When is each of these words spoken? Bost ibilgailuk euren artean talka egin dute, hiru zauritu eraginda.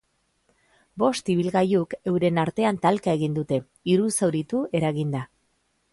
Bost 1.03 1.27
ibilgailuk 1.33 1.93
euren 2.13 2.41
artean 2.45 2.81
talka 2.87 3.15
egin 3.19 3.37
dute, 3.39 3.63
hiru 3.93 4.11
zauritu 4.17 4.67
eraginda. 4.81 5.23